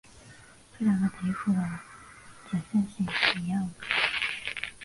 [0.79, 1.59] 这两个级数的
[2.49, 3.85] 敛散性是一样的。